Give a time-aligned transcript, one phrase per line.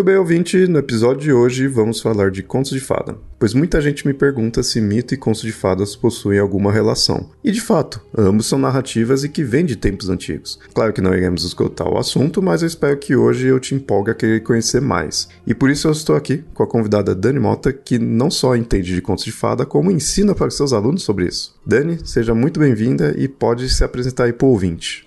[0.00, 3.82] Muito bem, ouvinte, no episódio de hoje vamos falar de contos de fada, pois muita
[3.82, 7.28] gente me pergunta se mito e contos de fadas possuem alguma relação.
[7.44, 10.58] E de fato, ambos são narrativas e que vêm de tempos antigos.
[10.72, 14.10] Claro que não iremos esgotar o assunto, mas eu espero que hoje eu te empolgue
[14.10, 15.28] a querer conhecer mais.
[15.46, 18.94] E por isso eu estou aqui com a convidada Dani Mota, que não só entende
[18.94, 21.54] de contos de fada, como ensina para os seus alunos sobre isso.
[21.66, 25.06] Dani, seja muito bem-vinda e pode se apresentar aí para o ouvinte.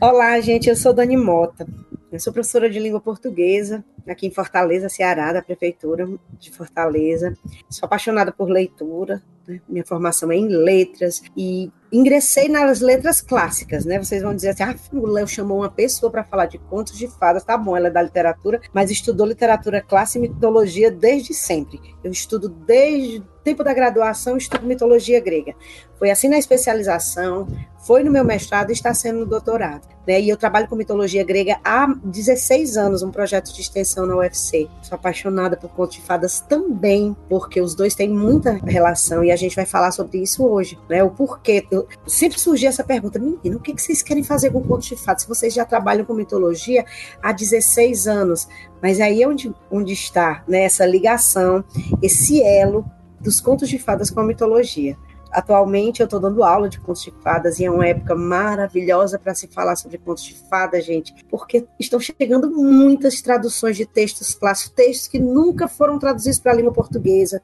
[0.00, 1.66] Olá, gente, eu sou Dani Mota.
[2.16, 7.36] Eu sou professora de língua portuguesa aqui em Fortaleza, Ceará, da Prefeitura de Fortaleza.
[7.68, 9.60] Sou apaixonada por leitura, né?
[9.68, 13.98] minha formação é em letras e ingressei nas letras clássicas, né?
[13.98, 17.08] Vocês vão dizer assim: ah, o Léo chamou uma pessoa para falar de contos de
[17.08, 21.80] fadas, tá bom, ela é da literatura, mas estudou literatura clássica e mitologia desde sempre.
[22.02, 25.54] Eu estudo desde o tempo da graduação, estudo mitologia grega.
[25.98, 27.46] Foi assim na especialização,
[27.86, 29.86] foi no meu mestrado e está sendo no doutorado.
[30.06, 30.20] Né?
[30.20, 34.68] E eu trabalho com mitologia grega há 16 anos, um projeto de extensão na UFC.
[34.82, 39.35] Sou apaixonada por contos de fadas também, porque os dois têm muita relação e a
[39.36, 41.02] gente vai falar sobre isso hoje, né?
[41.02, 41.66] O porquê.
[41.70, 44.96] Eu, sempre surgia essa pergunta, menino, o que, que vocês querem fazer com contos de
[44.96, 45.22] fadas?
[45.22, 46.84] Se vocês já trabalham com mitologia
[47.22, 48.48] há 16 anos,
[48.82, 51.64] mas aí é onde, onde está né, essa ligação,
[52.02, 52.84] esse elo
[53.20, 54.96] dos contos de fadas com a mitologia.
[55.30, 59.34] Atualmente eu estou dando aula de contos de fadas e é uma época maravilhosa para
[59.34, 64.74] se falar sobre contos de fadas, gente, porque estão chegando muitas traduções de textos clássicos,
[64.74, 67.42] textos que nunca foram traduzidos para a língua portuguesa.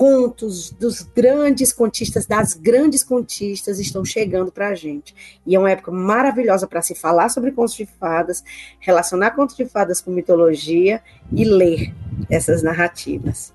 [0.00, 5.14] Contos dos grandes contistas, das grandes contistas estão chegando para a gente.
[5.46, 8.42] E é uma época maravilhosa para se falar sobre contos de fadas,
[8.78, 11.94] relacionar contos de fadas com mitologia e ler
[12.30, 13.52] essas narrativas.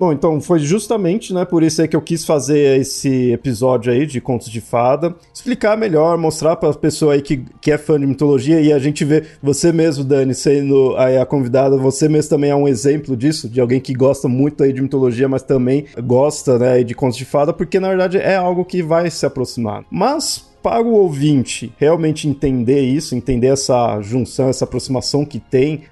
[0.00, 4.06] Bom, então foi justamente, né, por isso aí que eu quis fazer esse episódio aí
[4.06, 8.00] de contos de fada, explicar melhor, mostrar para a pessoa aí que, que é fã
[8.00, 12.48] de mitologia e a gente vê você mesmo, Dani, sendo a convidada, você mesmo também
[12.48, 16.58] é um exemplo disso, de alguém que gosta muito aí de mitologia, mas também gosta,
[16.58, 19.84] né, de contos de fada, porque na verdade é algo que vai se aproximar.
[19.90, 25.82] Mas para o ouvinte realmente entender isso, entender essa junção, essa aproximação que tem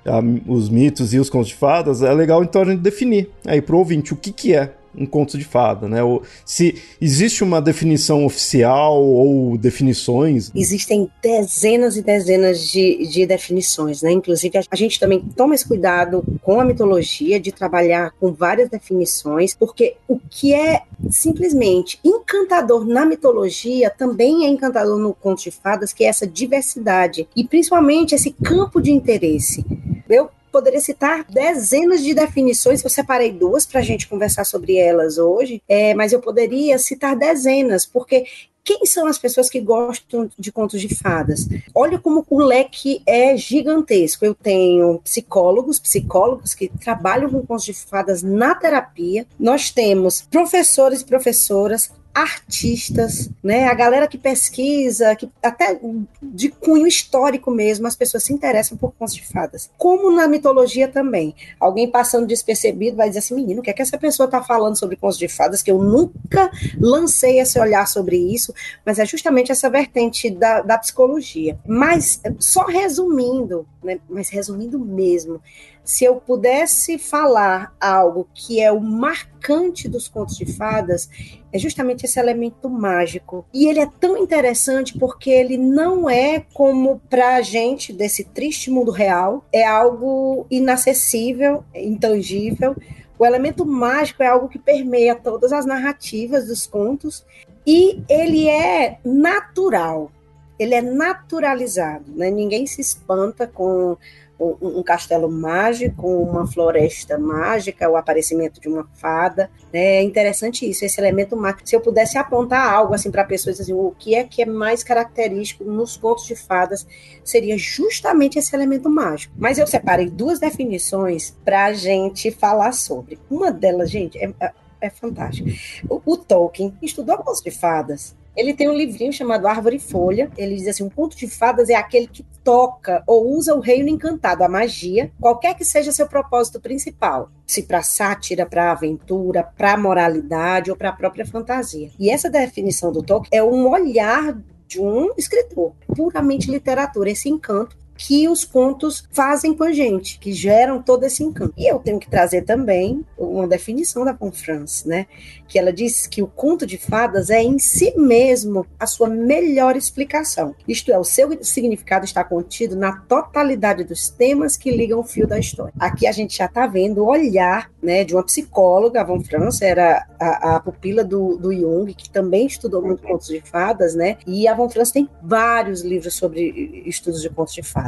[0.47, 3.75] os mitos e os contos de fadas, é legal então a gente definir aí para
[3.75, 6.03] o ouvinte o que, que é um conto de fada, né?
[6.03, 10.51] Ou se existe uma definição oficial ou definições.
[10.55, 14.11] Existem dezenas e dezenas de, de definições, né?
[14.11, 19.55] Inclusive, a gente também toma esse cuidado com a mitologia de trabalhar com várias definições,
[19.55, 25.93] porque o que é simplesmente encantador na mitologia também é encantador no conto de fadas,
[25.93, 29.65] que é essa diversidade e principalmente esse campo de interesse.
[30.09, 35.19] Eu poderia citar dezenas de definições, eu separei duas para a gente conversar sobre elas
[35.19, 38.25] hoje, é, mas eu poderia citar dezenas, porque
[38.69, 41.49] quem são as pessoas que gostam de contos de fadas?
[41.75, 44.27] Olha como o leque é gigantesco.
[44.27, 49.27] Eu tenho psicólogos, psicólogos que trabalham com contos de fadas na terapia.
[49.41, 53.69] Nós temos professores e professoras, artistas, né?
[53.69, 55.79] A galera que pesquisa, que até
[56.21, 59.71] de cunho histórico mesmo, as pessoas se interessam por contos de fadas.
[59.79, 61.35] Como na mitologia também.
[61.61, 64.77] Alguém passando despercebido vai dizer assim, menino, o que é que essa pessoa está falando
[64.77, 65.63] sobre contos de fadas?
[65.63, 68.53] Que eu nunca lancei esse olhar sobre isso,
[68.85, 71.59] mas é justamente essa vertente da, da psicologia.
[71.67, 74.01] Mas, só resumindo, né?
[74.09, 75.41] Mas resumindo mesmo,
[75.89, 81.09] se eu pudesse falar algo que é o marcante dos contos de fadas,
[81.51, 83.47] é justamente esse elemento mágico.
[83.55, 88.71] E ele é tão interessante porque ele não é como para a gente desse triste
[88.71, 92.77] mundo real, é algo inacessível, intangível.
[93.19, 97.25] O elemento mágico é algo que permeia todas as narrativas dos contos
[97.67, 100.13] e ele é natural.
[100.59, 102.31] Ele é naturalizado, né?
[102.31, 103.97] Ninguém se espanta com
[104.39, 109.51] um, castelo mágico, uma floresta mágica, o aparecimento de uma fada.
[109.73, 109.97] Né?
[109.97, 111.69] É interessante isso, esse elemento mágico.
[111.69, 114.85] Se eu pudesse apontar algo assim para pessoas assim, o que é que é mais
[114.85, 116.87] característico nos contos de fadas,
[117.25, 119.35] seria justamente esse elemento mágico.
[119.37, 123.19] Mas eu separei duas definições para a gente falar sobre.
[123.29, 125.51] Uma delas, gente, é, é, é fantástica.
[125.89, 128.17] O, o Tolkien estudou contos de fadas.
[128.37, 130.31] Ele tem um livrinho chamado Árvore e Folha.
[130.37, 133.89] Ele diz assim: um conto de fadas é aquele que toca ou usa o reino
[133.89, 137.31] encantado, a magia, qualquer que seja seu propósito principal.
[137.47, 141.91] Se para sátira, para aventura, para moralidade ou para a própria fantasia.
[141.99, 147.75] E essa definição do Tolkien é um olhar de um escritor, puramente literatura, esse encanto
[147.99, 151.53] que os contos fazem com a gente, que geram todo esse encanto.
[151.59, 155.07] E eu tenho que trazer também uma definição da Conference, né?
[155.49, 159.77] Que ela diz que o conto de fadas é em si mesmo a sua melhor
[159.77, 160.55] explicação.
[160.67, 165.27] Isto é, o seu significado está contido na totalidade dos temas que ligam o fio
[165.27, 165.73] da história.
[165.79, 169.61] Aqui a gente já está vendo o olhar né, de uma psicóloga, a Von Franz,
[169.61, 174.19] era a, a pupila do, do Jung, que também estudou muito contos de fadas, né?
[174.27, 177.88] E a Von Franz tem vários livros sobre estudos de contos de fadas.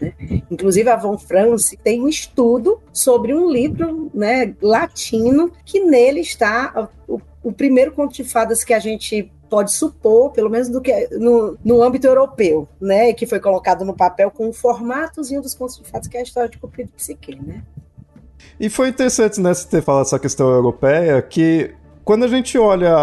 [0.00, 0.12] Né?
[0.50, 6.88] Inclusive, a Von France tem um estudo sobre um livro né, latino que nele está
[7.06, 11.08] o, o, primeiro conto de fadas que a gente pode supor, pelo menos do que
[11.12, 15.78] no, no âmbito europeu, né, que foi colocado no papel com o formatozinho dos contos
[15.78, 17.62] de fadas que é a história de Cupido e Psique, né?
[18.58, 22.94] E foi interessante, né, você ter falado essa questão europeia, que quando a gente olha.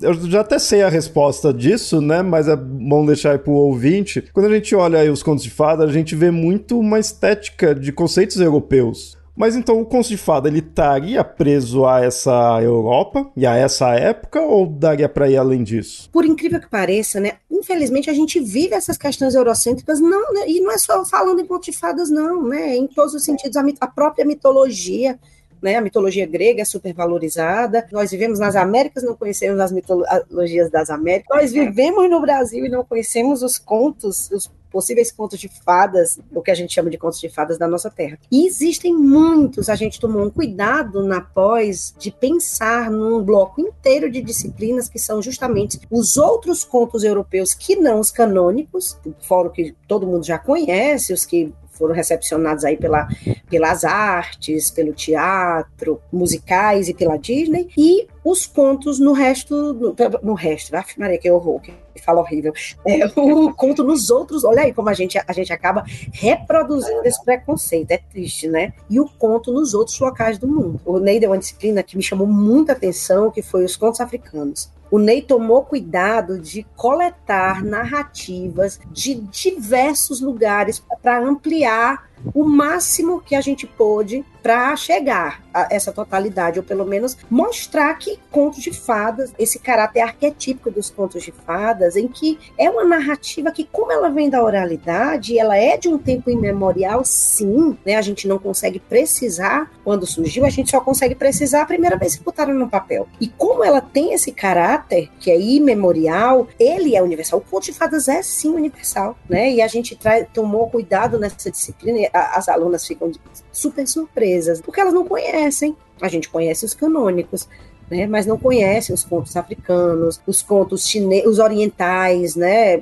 [0.00, 2.22] Eu já até sei a resposta disso, né?
[2.22, 4.22] Mas é bom deixar aí pro ouvinte.
[4.32, 7.74] Quando a gente olha aí os contos de fada, a gente vê muito uma estética
[7.74, 9.16] de conceitos europeus.
[9.34, 13.94] Mas então o conto de fada ele estaria preso a essa Europa e a essa
[13.94, 16.10] época ou daria para ir além disso?
[16.12, 17.32] Por incrível que pareça, né?
[17.50, 20.44] Infelizmente a gente vive essas questões eurocêntricas não, né?
[20.46, 22.76] e não é só falando em conto de fadas não, né?
[22.76, 25.18] Em todos os sentidos a, a própria mitologia
[25.62, 25.76] né?
[25.76, 27.86] A mitologia grega é super valorizada.
[27.92, 31.36] Nós vivemos nas Américas, não conhecemos as mitologias das Américas.
[31.36, 36.40] Nós vivemos no Brasil e não conhecemos os contos, os possíveis contos de fadas, o
[36.40, 38.18] que a gente chama de contos de fadas da nossa terra.
[38.30, 44.10] E existem muitos, a gente tomou um cuidado na pós de pensar num bloco inteiro
[44.10, 49.52] de disciplinas que são justamente os outros contos europeus que não os canônicos, fora o
[49.52, 53.08] que todo mundo já conhece, os que foram recepcionados aí pela,
[53.50, 60.34] pelas artes, pelo teatro, musicais e pela Disney, e os contos no resto, no, no
[60.34, 62.52] resto, ah, Maria, que horror, que fala horrível,
[62.86, 67.22] é, o conto nos outros, olha aí como a gente, a gente acaba reproduzindo esse
[67.24, 68.72] preconceito, é triste, né?
[68.88, 70.80] E o conto nos outros locais do mundo.
[70.84, 74.70] O Ney deu uma disciplina que me chamou muita atenção, que foi os contos africanos
[74.92, 83.34] o Ney tomou cuidado de coletar narrativas de diversos lugares para ampliar o máximo que
[83.34, 88.72] a gente pôde para chegar a essa totalidade, ou pelo menos mostrar que contos de
[88.72, 93.92] fadas, esse caráter arquetípico dos contos de fadas, em que é uma narrativa que, como
[93.92, 97.94] ela vem da oralidade, ela é de um tempo imemorial, sim, né?
[97.94, 102.16] A gente não consegue precisar quando surgiu, a gente só consegue precisar a primeira vez
[102.16, 103.06] que botaram no papel.
[103.20, 107.38] E como ela tem esse caráter, que é imemorial, ele é universal.
[107.38, 109.52] O conto de fadas é sim universal, né?
[109.52, 109.96] E a gente
[110.32, 113.10] tomou cuidado nessa disciplina, as alunas ficam
[113.50, 115.76] super surpresas, porque elas não conhecem.
[116.00, 117.48] A gente conhece os canônicos,
[117.90, 122.80] né, mas não conhecem os contos africanos, os contos chineses, os orientais, né?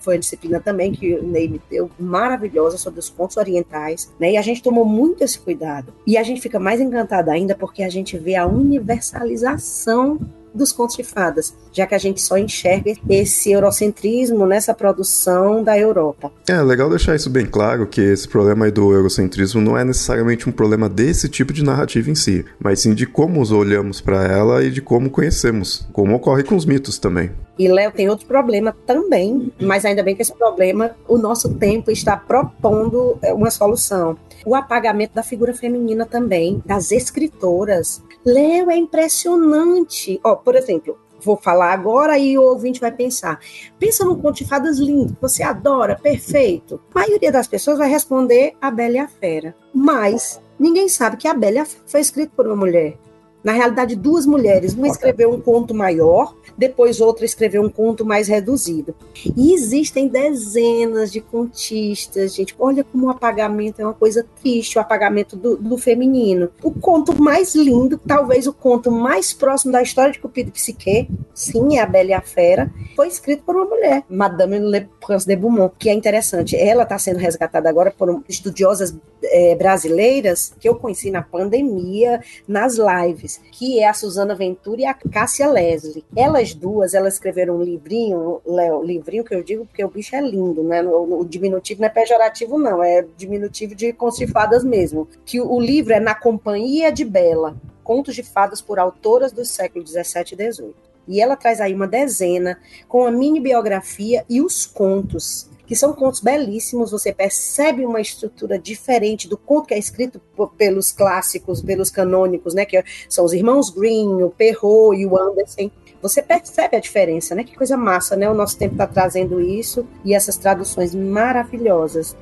[0.00, 4.32] Foi a disciplina também que o Ney me deu, maravilhosa sobre os contos orientais, né?
[4.32, 5.92] E a gente tomou muito esse cuidado.
[6.06, 10.20] E a gente fica mais encantada ainda porque a gente vê a universalização
[10.58, 15.78] dos contos de fadas, já que a gente só enxerga esse eurocentrismo nessa produção da
[15.78, 16.30] Europa.
[16.48, 20.48] É legal deixar isso bem claro que esse problema aí do eurocentrismo não é necessariamente
[20.48, 24.24] um problema desse tipo de narrativa em si, mas sim de como os olhamos para
[24.24, 27.30] ela e de como conhecemos, como ocorre com os mitos também.
[27.58, 31.90] E Léo tem outro problema também, mas ainda bem que esse problema o nosso tempo
[31.90, 34.16] está propondo é, uma solução.
[34.46, 38.02] O apagamento da figura feminina também, das escritoras.
[38.24, 40.20] Léo é impressionante.
[40.22, 43.40] Ó, por exemplo, vou falar agora e o ouvinte vai pensar.
[43.78, 46.80] Pensa num conto de fadas lindo, você adora, perfeito.
[46.94, 49.54] A maioria das pessoas vai responder A Bela e a Fera.
[49.74, 52.96] Mas ninguém sabe que A Bela e a Fera foi escrito por uma mulher.
[53.42, 54.74] Na realidade, duas mulheres.
[54.74, 58.94] Uma escreveu um conto maior, depois outra escreveu um conto mais reduzido.
[59.36, 62.54] E existem dezenas de contistas, gente.
[62.58, 66.50] Olha como o apagamento é uma coisa triste, o apagamento do, do feminino.
[66.62, 71.08] O conto mais lindo, talvez o conto mais próximo da história de Cupido e Psique,
[71.32, 75.26] sim, é a Bela e a Fera, foi escrito por uma mulher, Madame Le Prince
[75.26, 76.56] de Beaumont, que é interessante.
[76.56, 82.76] Ela está sendo resgatada agora por estudiosas é, brasileiras que eu conheci na pandemia, nas
[82.76, 86.04] lives, que é a Suzana Ventura e a Cássia Leslie.
[86.16, 90.20] Elas duas, elas escreveram um livrinho, Léo, livrinho que eu digo porque o bicho é
[90.20, 90.82] lindo, né?
[90.82, 95.08] O, o diminutivo não é pejorativo, não, é diminutivo de contos de fadas mesmo.
[95.24, 99.50] Que o, o livro é Na Companhia de Bela, contos de fadas por autoras dos
[99.50, 100.88] séculos 17 e 18.
[101.08, 105.92] E ela traz aí uma dezena com a mini biografia e os contos que são
[105.92, 110.18] contos belíssimos, você percebe uma estrutura diferente do conto que é escrito
[110.56, 115.70] pelos clássicos, pelos canônicos, né, que são os irmãos Green, o Perrault e o Anderson.
[116.00, 117.42] Você percebe a diferença, né?
[117.42, 118.30] Que coisa massa, né?
[118.30, 122.16] O nosso tempo está trazendo isso e essas traduções maravilhosas.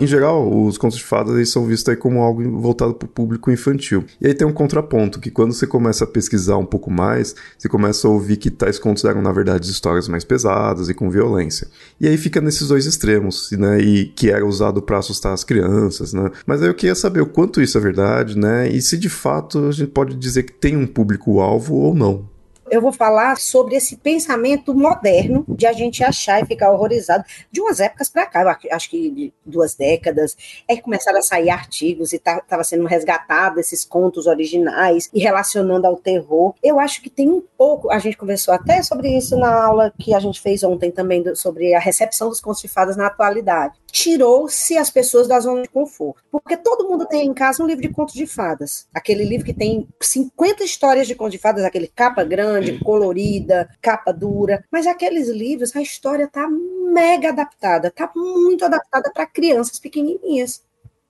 [0.00, 3.08] Em geral, os contos de fadas eles são vistos aí como algo voltado para o
[3.08, 4.02] público infantil.
[4.18, 7.68] E aí tem um contraponto, que quando você começa a pesquisar um pouco mais, você
[7.68, 11.68] começa a ouvir que tais contos eram, na verdade, histórias mais pesadas e com violência.
[12.00, 13.78] E aí fica nesses dois extremos, né?
[13.78, 16.30] E que era usado para assustar as crianças, né?
[16.46, 18.70] Mas aí eu queria saber o quanto isso é verdade, né?
[18.70, 22.24] E se de fato a gente pode dizer que tem um público-alvo ou não
[22.70, 27.60] eu vou falar sobre esse pensamento moderno de a gente achar e ficar horrorizado de
[27.60, 30.36] umas épocas para cá, acho que de duas décadas,
[30.68, 35.20] é que começaram a sair artigos e estava tá, sendo resgatado esses contos originais e
[35.20, 36.54] relacionando ao terror.
[36.62, 40.14] Eu acho que tem um pouco, a gente conversou até sobre isso na aula que
[40.14, 44.76] a gente fez ontem também, sobre a recepção dos contos de fadas na atualidade tirou-se
[44.76, 46.22] as pessoas da zona de conforto.
[46.30, 48.86] Porque todo mundo tem em casa um livro de contos de fadas.
[48.94, 54.12] Aquele livro que tem 50 histórias de contos de fadas, aquele capa grande, colorida, capa
[54.12, 54.64] dura.
[54.70, 60.62] Mas aqueles livros, a história tá mega adaptada, tá muito adaptada para crianças pequenininhas.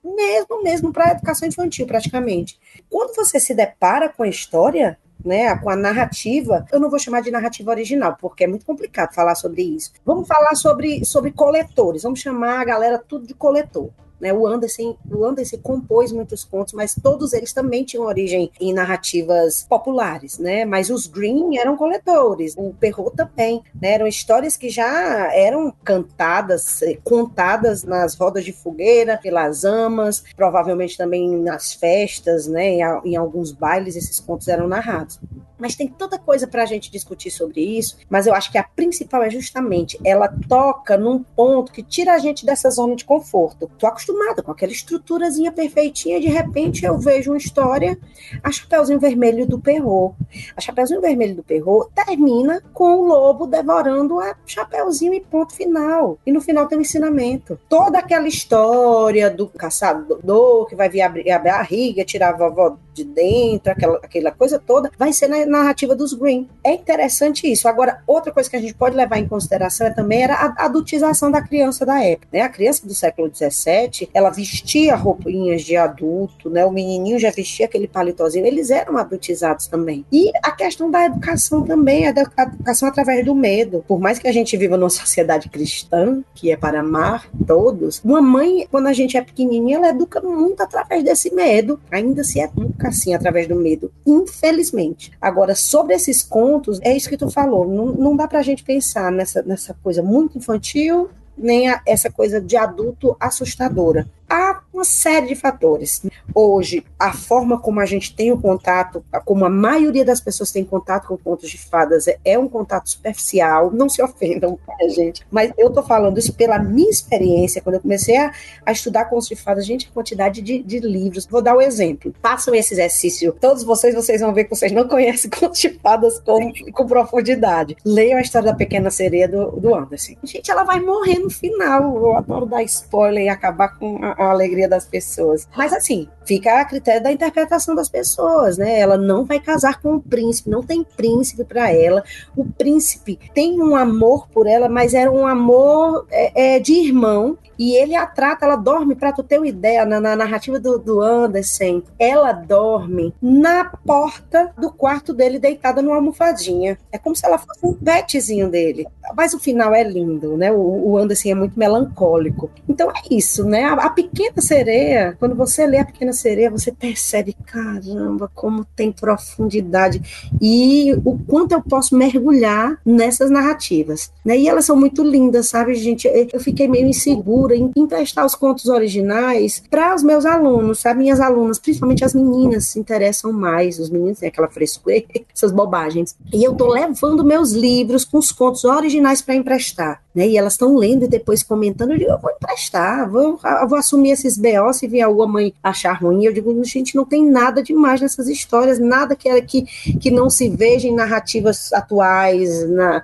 [0.03, 2.59] Mesmo, mesmo para a educação infantil, praticamente.
[2.89, 7.21] Quando você se depara com a história, né, com a narrativa, eu não vou chamar
[7.21, 9.91] de narrativa original, porque é muito complicado falar sobre isso.
[10.05, 13.89] Vamos falar sobre, sobre coletores, vamos chamar a galera tudo de coletor.
[14.21, 14.31] Né?
[14.31, 19.65] O, Anderson, o Anderson compôs muitos contos, mas todos eles também tinham origem em narrativas
[19.67, 20.63] populares, né?
[20.63, 23.93] Mas os Green eram coletores, o Perrault também, né?
[23.93, 30.95] Eram histórias que já eram cantadas, eh, contadas nas rodas de fogueira, pelas amas, provavelmente
[30.95, 32.77] também nas festas, né?
[33.03, 35.19] Em, alguns bailes esses contos eram narrados.
[35.57, 38.63] Mas tem toda coisa para a gente discutir sobre isso, mas eu acho que a
[38.63, 43.69] principal é justamente ela toca num ponto que tira a gente dessa zona de conforto.
[43.77, 47.97] Tô acostumada com aquela estruturazinha perfeitinha, de repente eu vejo uma história,
[48.43, 50.15] a Chapeuzinho Vermelho do Perro.
[50.55, 56.17] A Chapeuzinho Vermelho do Perro termina com o lobo devorando a Chapeuzinho e ponto final.
[56.25, 57.59] E no final tem um ensinamento.
[57.69, 63.03] Toda aquela história do caçador que vai vir abrir a barriga, tirar a vovó de
[63.03, 66.49] dentro, aquela, aquela coisa toda, vai ser na narrativa dos Green.
[66.63, 67.67] É interessante isso.
[67.67, 71.31] Agora, outra coisa que a gente pode levar em consideração é também era a adultização
[71.31, 72.27] da criança da época.
[72.31, 72.41] Né?
[72.41, 76.65] A criança do século XVII, ela vestia roupinhas de adulto, né?
[76.65, 80.05] o menininho já vestia aquele palitozinho, eles eram adultizados também.
[80.11, 83.83] E a questão da educação também, a educação através do medo.
[83.87, 88.21] Por mais que a gente viva numa sociedade cristã, que é para amar todos, uma
[88.21, 92.89] mãe, quando a gente é pequenininha, ela educa muito através desse medo, ainda se educa
[92.89, 95.11] assim, através do medo, infelizmente.
[95.19, 99.11] Agora, sobre esses contos, é isso que tu falou, não, não dá pra gente pensar
[99.11, 101.09] nessa, nessa coisa muito infantil,
[101.41, 106.01] nem a, essa coisa de adulto assustadora há uma série de fatores.
[106.33, 110.63] Hoje, a forma como a gente tem o contato, como a maioria das pessoas tem
[110.63, 115.25] contato com contos de fadas, é, é um contato superficial, não se ofendam, a gente,
[115.29, 118.31] mas eu tô falando isso pela minha experiência, quando eu comecei a,
[118.65, 121.25] a estudar contos de fadas, gente, a quantidade de, de livros.
[121.25, 122.13] Vou dar um exemplo.
[122.21, 126.19] Façam esse exercício, todos vocês, vocês vão ver que vocês não conhecem contos de fadas
[126.19, 127.75] com, com profundidade.
[127.83, 130.13] Leiam a história da Pequena Sereia do, do Anderson.
[130.23, 131.97] Gente, ela vai morrer no final.
[131.97, 135.47] Eu adoro dar spoiler e acabar com a, a alegria das pessoas.
[135.55, 138.79] Mas assim, fica a critério da interpretação das pessoas, né?
[138.79, 142.03] Ela não vai casar com o príncipe, não tem príncipe para ela.
[142.35, 147.37] O príncipe tem um amor por ela, mas era um amor é, é, de irmão
[147.61, 150.79] e ele a trata, ela dorme, para tu ter uma ideia, na, na narrativa do,
[150.79, 156.75] do, Anderson, ela dorme na porta do quarto dele, deitada numa almofadinha.
[156.91, 158.87] É como se ela fosse um petzinho dele.
[159.15, 160.51] Mas o final é lindo, né?
[160.51, 162.49] O, o Anderson é muito melancólico.
[162.67, 163.65] Então é isso, né?
[163.65, 168.91] A, a, Pequena Sereia, quando você lê a Pequena Sereia, você percebe, caramba, como tem
[168.91, 170.01] profundidade
[170.41, 174.37] e o quanto eu posso mergulhar nessas narrativas, né?
[174.37, 176.09] E elas são muito lindas, sabe, gente?
[176.31, 180.99] Eu fiquei meio insegura em emprestar os contos originais para os meus alunos, sabe?
[180.99, 183.79] Minhas alunas, principalmente as meninas, se interessam mais.
[183.79, 185.01] Os meninos têm aquela frescura,
[185.33, 186.15] essas bobagens.
[186.33, 190.01] E eu tô levando meus livros com os contos originais para emprestar.
[190.13, 190.27] Né?
[190.27, 191.91] E elas estão lendo e depois comentando.
[191.91, 195.93] Eu digo, eu vou emprestar, vou, vou assumir esses BO se vier alguma mãe achar
[195.93, 196.25] ruim.
[196.25, 199.63] Eu digo, gente, não tem nada demais nessas histórias, nada que, que,
[199.99, 203.03] que não se veja em narrativas atuais, na,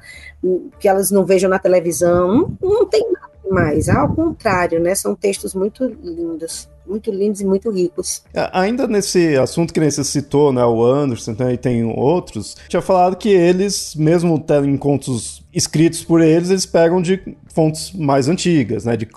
[0.80, 2.28] que elas não vejam na televisão.
[2.62, 3.90] Não, não tem nada mais.
[3.90, 4.94] Ao contrário, né?
[4.94, 8.24] São textos muito lindos muito lindos e muito ricos.
[8.54, 13.18] Ainda nesse assunto que você citou, né, o Anderson né, e tem outros, tinha falado
[13.18, 18.96] que eles, mesmo tendo contos escritos por eles, eles pegam de fontes mais antigas, né,
[18.96, 19.08] de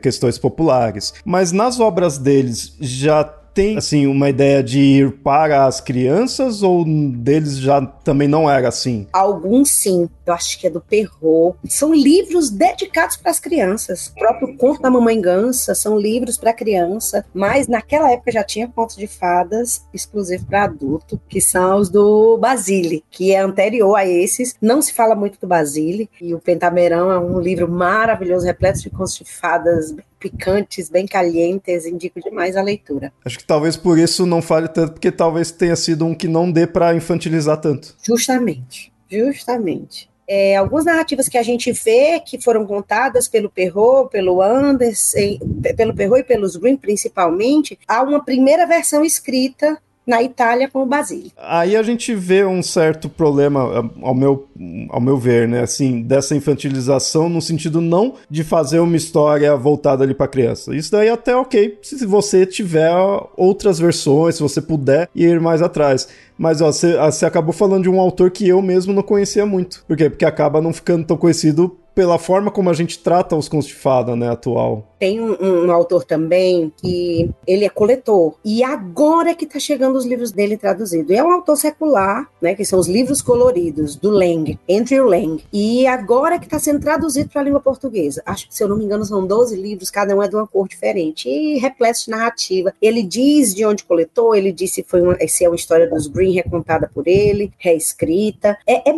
[0.00, 1.12] questões populares.
[1.24, 3.22] Mas nas obras deles já
[3.60, 8.68] tem assim uma ideia de ir para as crianças ou deles já também não era
[8.68, 9.06] assim?
[9.12, 11.58] Alguns sim, eu acho que é do Perrault.
[11.68, 14.06] São livros dedicados para as crianças.
[14.08, 18.66] O próprio Conto da Mamãe Gansa são livros para criança, mas naquela época já tinha
[18.66, 24.06] contos de fadas exclusivos para adulto, que são os do Basile, que é anterior a
[24.06, 24.54] esses.
[24.60, 28.88] Não se fala muito do Basile, e o Pentamerão é um livro maravilhoso, repleto de
[28.88, 33.12] contos de fadas picantes, bem calientes, indico demais a leitura.
[33.24, 36.52] Acho que talvez por isso não fale tanto, porque talvez tenha sido um que não
[36.52, 37.96] dê para infantilizar tanto.
[38.02, 40.10] Justamente, justamente.
[40.28, 45.38] É, algumas narrativas que a gente vê que foram contadas pelo Perrault, pelo Anderson,
[45.76, 49.76] pelo Perrault e pelos Green principalmente, há uma primeira versão escrita
[50.10, 51.32] na Itália com o Basile.
[51.38, 54.48] Aí a gente vê um certo problema, ao meu,
[54.90, 55.62] ao meu ver, né?
[55.62, 60.74] Assim, dessa infantilização no sentido não de fazer uma história voltada ali para criança.
[60.74, 62.90] Isso daí até ok, se você tiver
[63.36, 66.08] outras versões, se você puder ir mais atrás.
[66.40, 69.84] Mas ó, você, você acabou falando de um autor que eu mesmo não conhecia muito.
[69.86, 70.08] Por quê?
[70.08, 73.74] Porque acaba não ficando tão conhecido pela forma como a gente trata os contos de
[73.74, 74.86] fada, né, atual.
[74.98, 75.34] Tem um,
[75.66, 80.30] um, autor também que ele é coletor e agora é que tá chegando os livros
[80.30, 81.10] dele traduzidos.
[81.10, 85.42] É um autor secular, né, que são os livros coloridos do Lang, Andrew Lang.
[85.52, 88.22] E agora é que está sendo traduzido para a língua portuguesa.
[88.26, 90.46] Acho que se eu não me engano são 12 livros, cada um é de uma
[90.46, 92.74] cor diferente e repleto de narrativa.
[92.80, 96.29] Ele diz de onde coletou, ele disse se foi se é uma história dos Green
[96.30, 98.56] recontada por ele, reescrita.
[98.66, 98.94] É, é,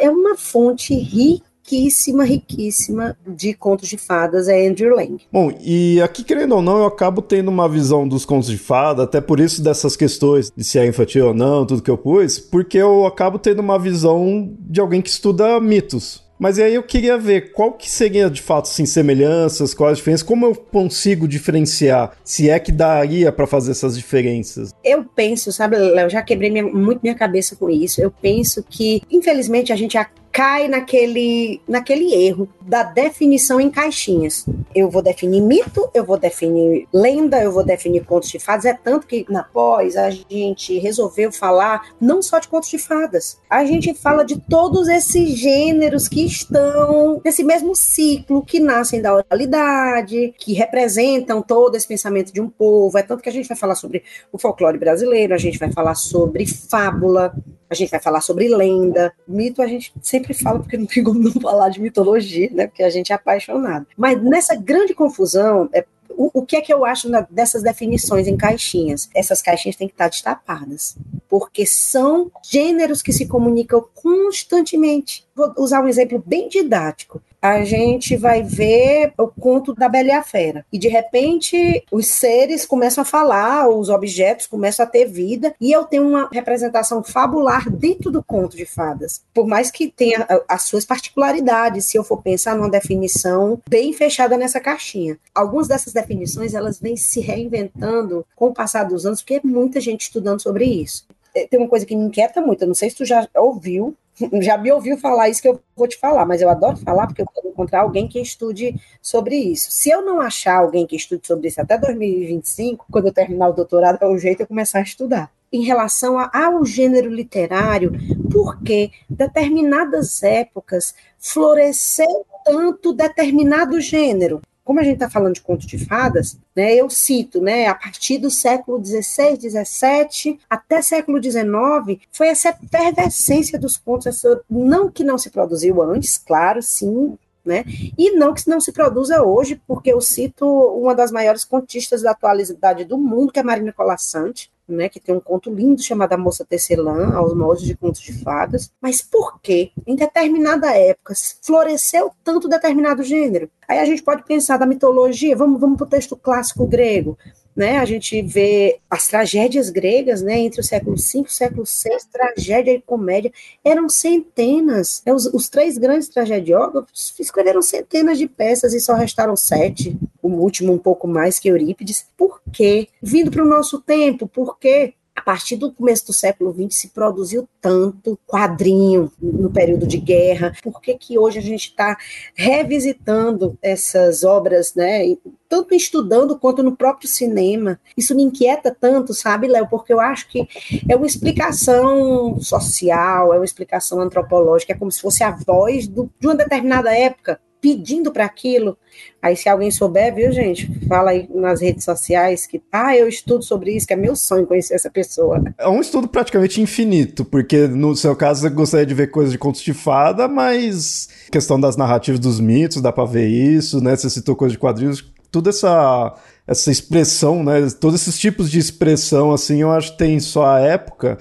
[0.00, 5.18] é uma fonte rica riquíssima, riquíssima de contos de fadas é Andrew Lang.
[5.30, 9.02] Bom, e aqui, querendo ou não, eu acabo tendo uma visão dos contos de fada,
[9.02, 12.38] até por isso dessas questões de se é infantil ou não, tudo que eu pus,
[12.38, 16.26] porque eu acabo tendo uma visão de alguém que estuda mitos.
[16.38, 20.22] Mas aí eu queria ver qual que seria de fato assim, semelhanças, quais as diferenças,
[20.22, 24.70] como eu consigo diferenciar, se é que daria para fazer essas diferenças.
[24.84, 28.00] Eu penso, sabe, Léo, já quebrei minha, muito minha cabeça com isso.
[28.00, 29.98] Eu penso que, infelizmente, a gente
[30.38, 34.46] cai naquele, naquele erro da definição em caixinhas.
[34.72, 38.64] Eu vou definir mito, eu vou definir lenda, eu vou definir contos de fadas.
[38.64, 43.40] É tanto que na pós a gente resolveu falar não só de contos de fadas,
[43.50, 49.16] a gente fala de todos esses gêneros que estão nesse mesmo ciclo, que nascem da
[49.16, 52.96] oralidade, que representam todo esse pensamento de um povo.
[52.96, 55.96] É tanto que a gente vai falar sobre o folclore brasileiro, a gente vai falar
[55.96, 57.34] sobre fábula,
[57.70, 59.12] a gente vai falar sobre lenda.
[59.26, 62.66] Mito a gente sempre fala, porque não tem como não falar de mitologia, né?
[62.66, 63.86] Porque a gente é apaixonado.
[63.96, 68.26] Mas nessa grande confusão, é, o, o, que é que eu acho na, dessas definições
[68.26, 69.08] em caixinhas?
[69.14, 70.96] Essas caixinhas têm que estar destapadas,
[71.28, 75.26] porque são gêneros que se comunicam constantemente.
[75.34, 80.12] Vou usar um exemplo bem didático a gente vai ver o conto da Bela e
[80.12, 80.64] a Fera.
[80.72, 85.72] E de repente os seres começam a falar, os objetos começam a ter vida, e
[85.72, 89.22] eu tenho uma representação fabular dentro do conto de fadas.
[89.32, 94.36] Por mais que tenha as suas particularidades, se eu for pensar numa definição bem fechada
[94.36, 95.18] nessa caixinha.
[95.34, 99.80] Algumas dessas definições elas vêm se reinventando com o passar dos anos, porque é muita
[99.80, 102.90] gente estudando sobre isso é, tem uma coisa que me inquieta muito, eu não sei
[102.90, 103.94] se tu já ouviu,
[104.42, 107.22] já me ouviu falar isso que eu vou te falar, mas eu adoro falar porque
[107.22, 109.70] eu quero encontrar alguém que estude sobre isso.
[109.70, 113.52] Se eu não achar alguém que estude sobre isso até 2025, quando eu terminar o
[113.52, 115.30] doutorado, é o jeito eu começar a estudar.
[115.50, 117.92] Em relação ao gênero literário,
[118.30, 125.78] porque determinadas épocas floresceu tanto determinado gênero como a gente está falando de conto de
[125.78, 132.28] fadas, né, eu cito, né, a partir do século XVI, XVII até século XIX, foi
[132.28, 137.64] essa efervescência dos contos, essa, não que não se produziu antes, claro, sim, né?
[137.96, 142.10] E não que não se produza hoje, porque eu cito uma das maiores contistas da
[142.10, 146.18] atualidade do mundo, que é Marina Colassante, né, que tem um conto lindo chamado A
[146.18, 148.70] Moça Tecelã, aos moldes de contos de fadas.
[148.80, 153.50] Mas por que, em determinada época, floresceu tanto determinado gênero?
[153.66, 157.18] Aí a gente pode pensar da mitologia, vamos, vamos para o texto clássico grego.
[157.58, 157.78] Né?
[157.78, 160.38] A gente vê as tragédias gregas, né?
[160.38, 163.32] Entre o século V e o século VI, tragédia e comédia,
[163.64, 165.02] eram centenas.
[165.04, 169.98] Os, os três grandes tragediógrafos escreveram centenas de peças e só restaram sete.
[170.22, 172.06] O último um pouco mais que Eurípides.
[172.16, 172.86] Por quê?
[173.02, 174.94] Vindo para o nosso tempo, por quê?
[175.18, 180.52] A partir do começo do século XX se produziu tanto quadrinho no período de guerra,
[180.62, 181.98] por que, que hoje a gente está
[182.36, 185.16] revisitando essas obras, né?
[185.48, 187.80] Tanto estudando quanto no próprio cinema.
[187.96, 189.66] Isso me inquieta tanto, sabe, Léo?
[189.68, 190.46] Porque eu acho que
[190.88, 196.08] é uma explicação social, é uma explicação antropológica, é como se fosse a voz do,
[196.20, 198.76] de uma determinada época pedindo para aquilo.
[199.20, 200.70] Aí, se alguém souber, viu, gente?
[200.86, 204.46] Fala aí nas redes sociais que, ah, eu estudo sobre isso, que é meu sonho
[204.46, 205.42] conhecer essa pessoa.
[205.58, 209.38] É um estudo praticamente infinito, porque no seu caso você gostaria de ver coisas de
[209.38, 213.96] contos de fada, mas questão das narrativas dos mitos, dá para ver isso, né?
[213.96, 216.14] Você citou coisas de quadrinhos, toda essa
[216.46, 217.68] essa expressão, né?
[217.78, 221.18] Todos esses tipos de expressão, assim, eu acho que tem só a época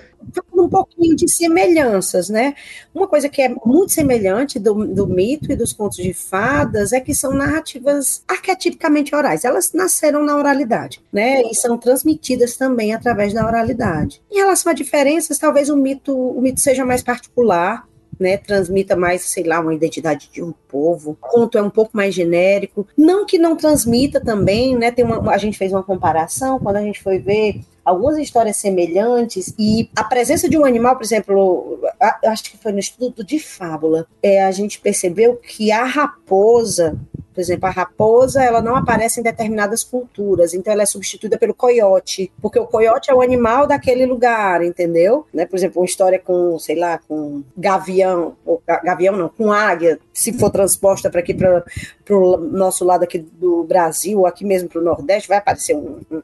[0.53, 2.55] um pouquinho de semelhanças, né?
[2.93, 6.99] Uma coisa que é muito semelhante do, do mito e dos contos de fadas é
[6.99, 9.45] que são narrativas arquetipicamente orais.
[9.45, 11.41] Elas nasceram na oralidade, né?
[11.43, 14.21] E são transmitidas também através da oralidade.
[14.31, 17.87] Em relação a diferenças, talvez o mito, o mito seja mais particular,
[18.19, 21.11] né, transmita mais, sei lá, uma identidade de um povo.
[21.11, 22.87] O conto é um pouco mais genérico.
[22.97, 24.91] Não que não transmita também, né?
[24.91, 29.55] Tem uma, a gente fez uma comparação quando a gente foi ver algumas histórias semelhantes
[29.57, 31.79] e a presença de um animal, por exemplo,
[32.25, 36.99] acho que foi no estudo de fábula, é, a gente percebeu que a raposa
[37.37, 41.53] por exemplo, a raposa, ela não aparece em determinadas culturas, então ela é substituída pelo
[41.53, 45.27] coiote, porque o coiote é o animal daquele lugar, entendeu?
[45.31, 45.45] Né?
[45.45, 50.33] Por exemplo, uma história com, sei lá, com gavião, ou gavião não, com águia, se
[50.33, 51.63] for transposta para aqui, para
[52.09, 55.99] o nosso lado aqui do Brasil, ou aqui mesmo para o Nordeste, vai aparecer um,
[56.11, 56.21] um,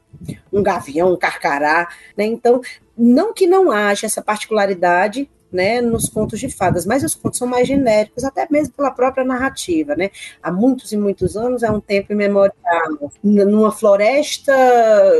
[0.52, 2.24] um gavião, um carcará, né?
[2.24, 2.60] Então,
[2.98, 7.46] não que não haja essa particularidade né, nos contos de fadas, mas os contos são
[7.46, 10.10] mais genéricos, até mesmo pela própria narrativa, né?
[10.42, 12.54] Há muitos e muitos anos é um tempo imemorial.
[13.22, 14.52] Numa floresta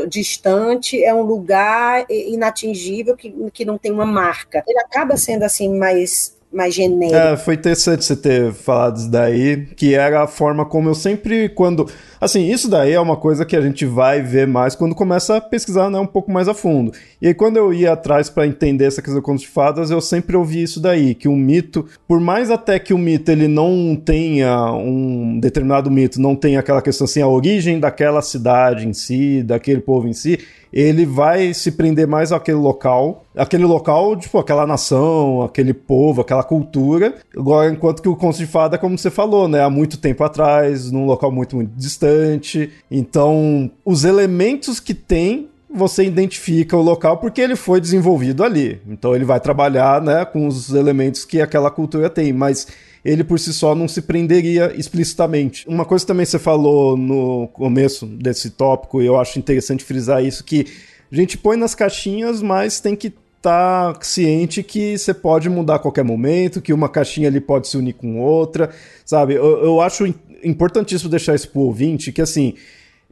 [0.09, 4.63] distante é um lugar inatingível que, que não tem uma marca.
[4.67, 7.15] Ele acaba sendo assim mais mais genérico.
[7.15, 11.49] É, foi interessante você ter falado isso daí, que era a forma como eu sempre,
[11.49, 11.87] quando.
[12.19, 15.41] Assim, isso daí é uma coisa que a gente vai ver mais quando começa a
[15.41, 16.93] pesquisar né, um pouco mais a fundo.
[17.21, 19.99] E aí, quando eu ia atrás para entender essa questão do contos de fadas, eu
[19.99, 23.95] sempre ouvi isso daí, que um mito, por mais até que o mito ele não
[23.95, 29.43] tenha um determinado mito, não tenha aquela questão assim, a origem daquela cidade em si,
[29.43, 30.39] daquele povo em si,
[30.71, 36.43] ele vai se prender mais àquele local, aquele local, tipo, aquela nação, aquele povo, aquela
[36.43, 37.15] cultura.
[37.35, 40.91] Agora, enquanto que o conto de fada, como você falou, né, há muito tempo atrás,
[40.91, 42.71] num local muito, muito distante.
[42.89, 48.79] Então, os elementos que tem você identifica o local porque ele foi desenvolvido ali.
[48.87, 52.67] Então ele vai trabalhar né, com os elementos que aquela cultura tem, mas
[53.03, 55.67] ele por si só não se prenderia explicitamente.
[55.67, 60.43] Uma coisa também você falou no começo desse tópico, e eu acho interessante frisar isso,
[60.43, 60.65] que
[61.11, 63.13] a gente põe nas caixinhas, mas tem que
[63.45, 67.77] tá ciente que você pode mudar a qualquer momento, que uma caixinha ali pode se
[67.77, 68.71] unir com outra,
[69.05, 69.35] sabe?
[69.35, 70.11] Eu, eu acho
[70.43, 72.55] importantíssimo deixar isso pro ouvinte, que assim,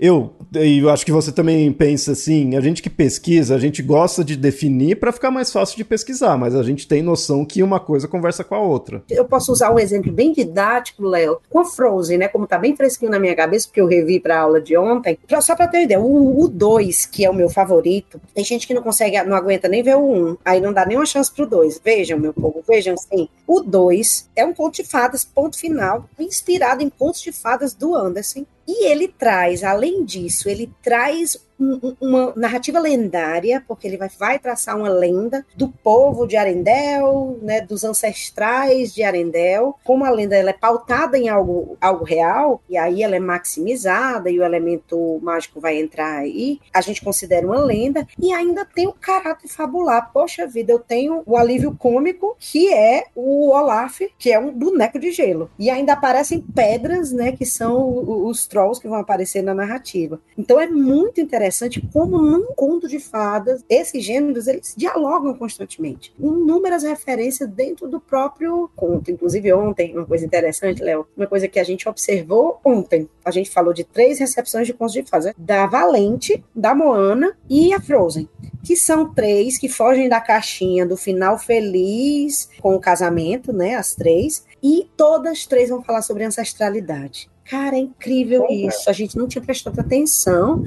[0.04, 4.22] eu, eu acho que você também pensa assim, a gente que pesquisa, a gente gosta
[4.22, 7.80] de definir para ficar mais fácil de pesquisar, mas a gente tem noção que uma
[7.80, 9.02] coisa conversa com a outra.
[9.10, 12.28] Eu posso usar um exemplo bem didático, Léo, com a Frozen, né?
[12.28, 15.18] Como tá bem fresquinho na minha cabeça, porque eu revi para a aula de ontem.
[15.40, 18.82] Só para ter ideia, o 2, que é o meu favorito, tem gente que não
[18.82, 21.80] consegue, não aguenta nem ver o 1, um, aí não dá nenhuma chance pro 2.
[21.82, 23.30] Vejam, meu povo, vejam sim.
[23.48, 27.96] O 2 é um conto de fadas, ponto final, inspirado em contos de fadas do
[27.96, 28.46] Anderson.
[28.68, 34.78] E ele traz, além disso, ele traz uma narrativa lendária, porque ele vai, vai traçar
[34.78, 39.74] uma lenda do povo de Arendelle, né, dos ancestrais de Arendelle.
[39.84, 44.30] Como a lenda ela é pautada em algo, algo real, e aí ela é maximizada
[44.30, 48.88] e o elemento mágico vai entrar aí, a gente considera uma lenda, e ainda tem
[48.88, 50.12] o caráter fabular.
[50.14, 55.00] Poxa vida, eu tenho o alívio cômico, que é o Olaf, que é um boneco
[55.00, 55.50] de gelo.
[55.58, 60.20] E ainda aparecem pedras, né, que são os trolls que vão aparecer na narrativa.
[60.38, 66.14] Então é muito interessante interessante como num conto de fadas, esses gêneros, eles dialogam constantemente.
[66.18, 69.12] Inúmeras referências dentro do próprio conto.
[69.12, 73.50] Inclusive ontem, uma coisa interessante, Léo, uma coisa que a gente observou ontem, a gente
[73.50, 78.30] falou de três recepções de contos de fadas, da Valente, da Moana e a Frozen,
[78.64, 83.94] que são três que fogem da caixinha do final feliz com o casamento, né, as
[83.94, 87.30] três, e todas três vão falar sobre ancestralidade.
[87.46, 88.90] Cara, é incrível isso.
[88.90, 90.64] A gente não tinha prestado atenção,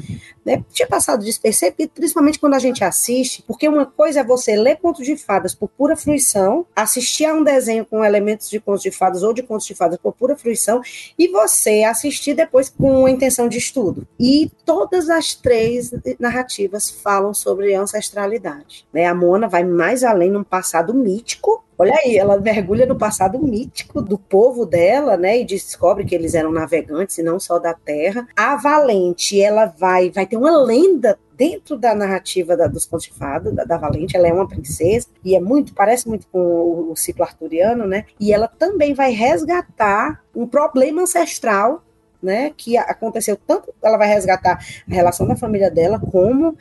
[0.47, 0.65] né?
[0.73, 5.05] Tinha passado despercebido, principalmente quando a gente assiste, porque uma coisa é você ler contos
[5.05, 9.25] de fadas por pura fruição, assistir a um desenho com elementos de contos de fadas
[9.25, 10.81] ou de contos de fadas por pura fruição,
[11.19, 14.07] e você assistir depois com a intenção de estudo.
[14.21, 18.87] E todas as três narrativas falam sobre ancestralidade.
[18.93, 19.07] Né?
[19.07, 24.01] A Mona vai mais além num passado mítico, Olha aí, ela mergulha no passado mítico
[24.01, 25.41] do povo dela, né?
[25.41, 28.27] E descobre que eles eram navegantes e não só da terra.
[28.35, 33.13] A Valente, ela vai, vai ter uma lenda dentro da narrativa da, dos contos de
[33.13, 36.93] fada, da, da, Valente, ela é uma princesa, e é muito, parece muito com o,
[36.93, 38.05] o ciclo arturiano, né?
[38.19, 41.83] E ela também vai resgatar um problema ancestral
[42.23, 44.59] né, que aconteceu tanto, ela vai resgatar
[44.91, 46.57] a relação da família dela, como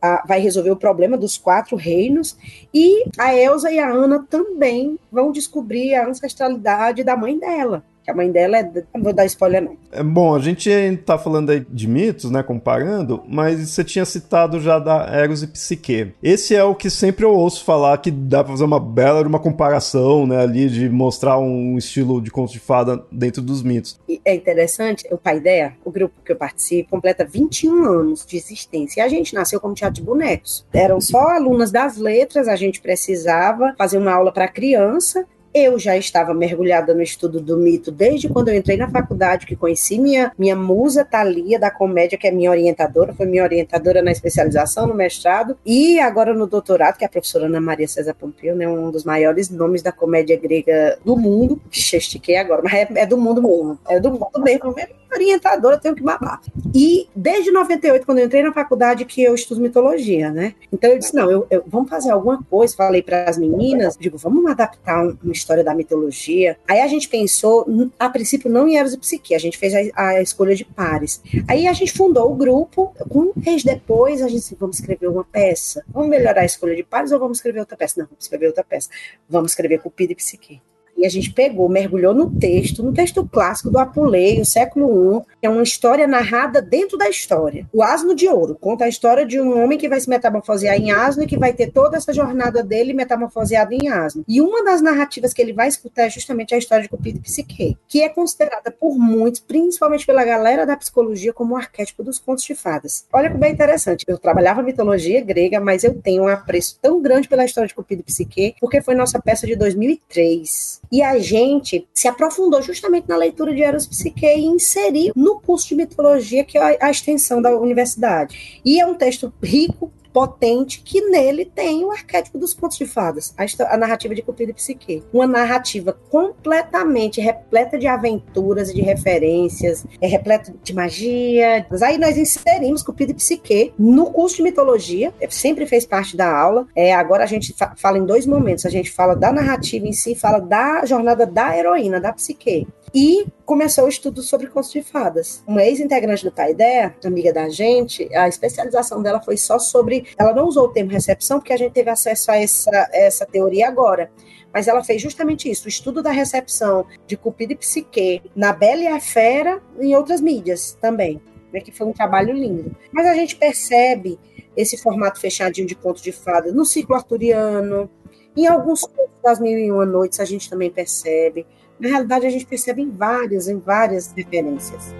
[0.00, 2.36] a, vai resolver o problema dos quatro reinos,
[2.72, 8.14] e a Elsa e a Ana também vão descobrir a ancestralidade da mãe dela a
[8.14, 8.70] mãe dela é.
[8.94, 9.76] Não vou dar spoiler, não.
[9.92, 10.70] É, bom, a gente
[11.04, 12.42] tá falando aí de mitos, né?
[12.42, 16.12] Comparando, mas você tinha citado já da Eros e Psique.
[16.22, 19.38] Esse é o que sempre eu ouço falar que dá pra fazer uma bela uma
[19.38, 20.42] comparação, né?
[20.42, 23.98] Ali de mostrar um estilo de conto de fada dentro dos mitos.
[24.08, 28.36] E é interessante, o pai dela, o grupo que eu participo, completa 21 anos de
[28.36, 29.00] existência.
[29.00, 30.66] E a gente nasceu como teatro de bonecos.
[30.72, 35.96] Eram só alunas das letras, a gente precisava fazer uma aula para criança eu já
[35.96, 40.32] estava mergulhada no estudo do mito desde quando eu entrei na faculdade, que conheci minha,
[40.38, 44.94] minha musa Thalia da comédia, que é minha orientadora, foi minha orientadora na especialização, no
[44.94, 48.90] mestrado, e agora no doutorado, que é a professora Ana Maria César Pompeu, né, um
[48.90, 51.60] dos maiores nomes da comédia grega do mundo.
[51.70, 53.78] Estiquei agora, mas é, é, do mundo mesmo.
[53.88, 54.74] É do mundo mesmo.
[54.74, 56.40] Minha orientadora, tenho que babar.
[56.74, 60.54] E desde 98, quando eu entrei na faculdade, que eu estudo mitologia, né?
[60.72, 62.76] Então eu disse: não, eu, eu vamos fazer alguma coisa.
[62.76, 66.56] Falei para as meninas, digo, vamos adaptar um, um história da mitologia.
[66.68, 67.66] Aí a gente pensou,
[67.98, 71.20] a princípio, não em Eros e Psique, a gente fez a, a escolha de pares.
[71.48, 75.24] Aí a gente fundou o grupo, um mês depois a gente disse, vamos escrever uma
[75.24, 75.84] peça.
[75.88, 77.94] Vamos melhorar a escolha de pares ou vamos escrever outra peça?
[77.98, 78.90] Não, vamos escrever outra peça.
[79.28, 80.60] Vamos escrever Cupido e Psique.
[81.00, 85.46] E a gente pegou, mergulhou no texto, no texto clássico do Apuleio, século I, que
[85.46, 87.66] é uma história narrada dentro da história.
[87.72, 90.90] O Asno de Ouro conta a história de um homem que vai se metamorfosear em
[90.90, 94.26] asno e que vai ter toda essa jornada dele metamorfoseado em asno.
[94.28, 97.22] E uma das narrativas que ele vai escutar é justamente a história de Cupido e
[97.22, 102.18] Psique, que é considerada por muitos, principalmente pela galera da psicologia, como o arquétipo dos
[102.18, 103.06] contos de fadas.
[103.10, 104.04] Olha como é interessante.
[104.06, 108.02] Eu trabalhava mitologia grega, mas eu tenho um apreço tão grande pela história de Cupido
[108.02, 110.82] e Psique, porque foi nossa peça de 2003.
[110.90, 115.68] E a gente se aprofundou justamente na leitura de Eros Psique e inseriu no curso
[115.68, 118.60] de mitologia, que é a extensão da universidade.
[118.64, 123.34] E é um texto rico, potente que nele tem o arquétipo dos contos de fadas,
[123.36, 125.02] a, a narrativa de Cupido e Psique.
[125.12, 131.66] Uma narrativa completamente repleta de aventuras e de referências, é repleta de magia.
[131.82, 136.30] Aí nós inserimos Cupido e Psique no curso de mitologia, é, sempre fez parte da
[136.30, 136.66] aula.
[136.74, 139.92] É, agora a gente fa fala em dois momentos, a gente fala da narrativa em
[139.92, 144.82] si, fala da jornada da heroína, da Psique e começou o estudo sobre contos de
[144.82, 145.42] fadas.
[145.46, 149.99] Uma ex-integrante do Paideia, amiga da gente, a especialização dela foi só sobre.
[150.18, 153.68] Ela não usou o termo recepção, porque a gente teve acesso a essa, essa teoria
[153.68, 154.10] agora.
[154.52, 158.82] Mas ela fez justamente isso, o estudo da recepção de Cupido e Psique na Bela
[158.82, 161.20] e a Fera em outras mídias também,
[161.52, 162.74] né, que foi um trabalho lindo.
[162.92, 164.18] Mas a gente percebe
[164.56, 167.88] esse formato fechadinho de conto de fadas no ciclo arturiano,
[168.36, 171.46] em alguns contos das Mil e Uma Noites a gente também percebe.
[171.78, 174.94] Na realidade, a gente percebe em várias, em várias referências.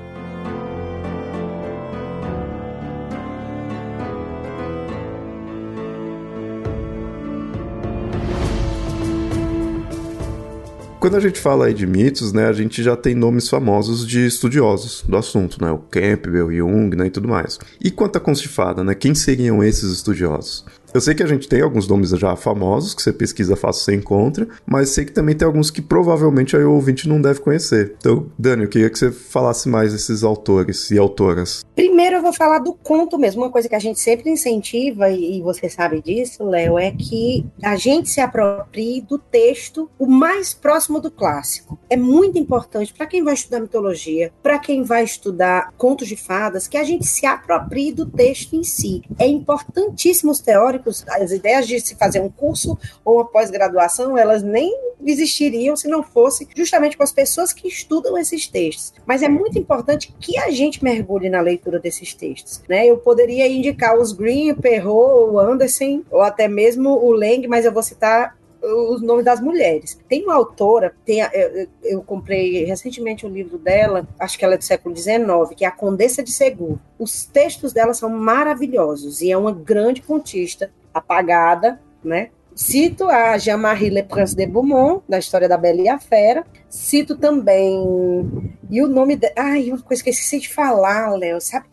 [11.11, 14.25] Quando a gente fala aí de mitos, né, a gente já tem nomes famosos de
[14.25, 17.59] estudiosos do assunto, né, o Campbell, Jung, né, e tudo mais.
[17.81, 20.64] E quanto à contos de fada, né, quem seriam esses estudiosos?
[20.92, 23.94] Eu sei que a gente tem alguns nomes já famosos, que você pesquisa fácil você
[23.94, 27.94] encontra, mas sei que também tem alguns que provavelmente aí o ouvinte não deve conhecer.
[27.98, 31.64] Então, Dani, eu queria que você falasse mais desses autores e autoras.
[31.76, 33.42] Primeiro eu vou falar do conto mesmo.
[33.42, 37.76] Uma coisa que a gente sempre incentiva, e você sabe disso, Léo, é que a
[37.76, 41.79] gente se aproprie do texto o mais próximo do clássico.
[41.88, 46.66] É muito importante para quem vai estudar mitologia, para quem vai estudar contos de fadas,
[46.66, 49.03] que a gente se aproprie do texto em si.
[49.18, 54.43] É importantíssimo os teóricos as ideias de se fazer um curso ou uma pós-graduação, elas
[54.43, 54.73] nem
[55.05, 58.93] existiriam se não fosse justamente com as pessoas que estudam esses textos.
[59.07, 62.62] Mas é muito importante que a gente mergulhe na leitura desses textos.
[62.69, 62.87] Né?
[62.87, 67.73] Eu poderia indicar os Green, Perrault, o Anderson, ou até mesmo o Lang, mas eu
[67.73, 69.99] vou citar os nomes das mulheres.
[70.09, 74.55] Tem uma autora, tem a, eu, eu, comprei recentemente um livro dela, acho que ela
[74.55, 75.20] é do século XIX,
[75.57, 76.81] que é a Condessa de Seguro.
[76.99, 82.31] Os textos dela são maravilhosos e é uma grande contista, apagada, né?
[82.55, 87.16] Cito a Jean-Marie Le Prince de Beaumont, da história da Bela e a Fera, Cito
[87.16, 88.30] também.
[88.70, 89.16] E o nome.
[89.16, 89.30] De...
[89.37, 91.66] Ai, uma coisa que eu esqueci de falar, Léo, sabe?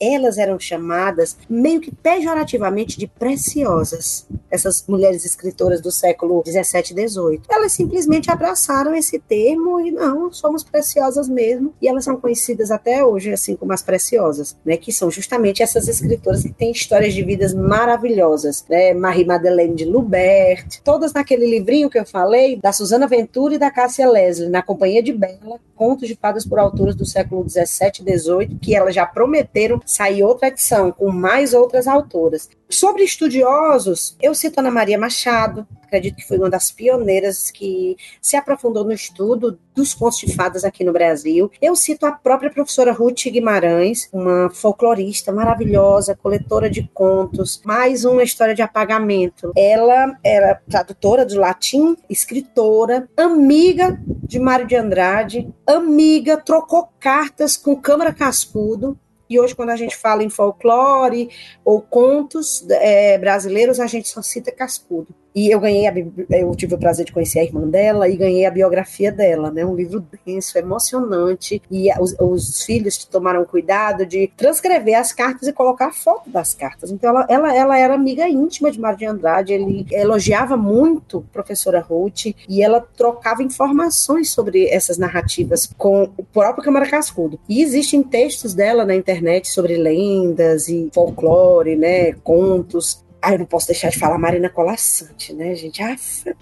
[0.00, 6.96] Elas eram chamadas meio que pejorativamente de preciosas, essas mulheres escritoras do século 17 e
[6.96, 7.42] 18.
[7.50, 11.74] Elas simplesmente abraçaram esse termo e não, somos preciosas mesmo.
[11.82, 14.76] E elas são conhecidas até hoje, assim como as preciosas, né?
[14.76, 18.94] Que são justamente essas escritoras que têm histórias de vidas maravilhosas, né?
[18.94, 23.70] Marie Madeleine de Lubert, todas naquele livrinho que eu falei, da Susana Ventura e da
[23.70, 28.04] Cássia Leslie na Companhia de Bela, contos de fadas por autores do século 17 e
[28.04, 32.48] 18, que elas já prometeram sair outra edição com mais outras autoras.
[32.68, 38.36] Sobre estudiosos, eu cito Ana Maria Machado, acredito que foi uma das pioneiras que se
[38.36, 41.50] aprofundou no estudo dos contos de fadas aqui no Brasil.
[41.62, 48.22] Eu cito a própria professora Ruth Guimarães, uma folclorista maravilhosa, coletora de contos, mais uma
[48.22, 49.52] história de apagamento.
[49.56, 57.80] Ela era tradutora do latim, escritora, amiga de Mário de Andrade, amiga, trocou cartas com
[57.80, 61.30] Câmara Cascudo, e hoje, quando a gente fala em folclore
[61.64, 65.08] ou contos é, brasileiros, a gente só cita Cascudo.
[65.34, 65.94] E eu ganhei, a,
[66.30, 69.64] eu tive o prazer de conhecer a irmã dela e ganhei a biografia dela, né?
[69.66, 71.60] Um livro denso, emocionante.
[71.70, 76.54] E os, os filhos tomaram cuidado de transcrever as cartas e colocar a foto das
[76.54, 76.90] cartas.
[76.90, 81.32] Então, ela, ela, ela era amiga íntima de Mário de Andrade, ele elogiava muito a
[81.32, 87.40] professora Ruth e ela trocava informações sobre essas narrativas com o próprio Câmara Cascudo.
[87.48, 92.12] E existem textos dela na internet sobre lendas e folclore, né?
[92.12, 93.03] Contos.
[93.24, 95.82] Ah, eu não posso deixar de falar Marina Colassante, né, gente?
[95.82, 95.96] Ah,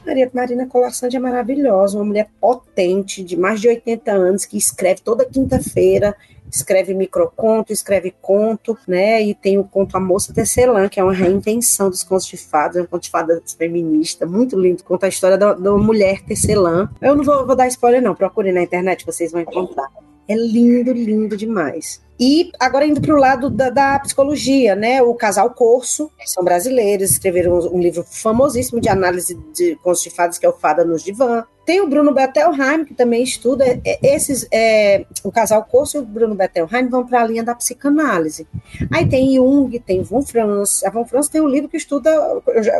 [0.05, 5.01] Maria, Marina Colassante é maravilhosa, uma mulher potente, de mais de 80 anos, que escreve
[5.01, 6.13] toda quinta-feira,
[6.51, 9.23] escreve microconto, escreve conto, né?
[9.23, 12.83] E tem o conto A Moça Tecelã, que é uma reinvenção dos contos de fadas,
[12.83, 16.91] um conto de fadas feminista, muito lindo, conta a história da, da mulher tecelã.
[17.01, 19.89] Eu não vou, vou dar spoiler, não, procure na internet, vocês vão encontrar.
[20.29, 22.03] É lindo, lindo demais.
[22.19, 25.03] E agora indo para o lado da, da, psicologia, né?
[25.03, 30.39] O casal Corso, são brasileiros, escreveram um, livro famosíssimo de análise de contos de fadas,
[30.39, 31.45] que é o Fada nos Divã.
[31.65, 33.65] Tem o Bruno Bettelheim, que também estuda.
[33.85, 37.55] É, esses, é, o casal Corso e o Bruno Bettelheim vão para a linha da
[37.55, 38.47] psicanálise.
[38.93, 40.83] Aí tem Jung, tem Von Franz.
[40.85, 42.11] A Von Franz tem um livro que estuda,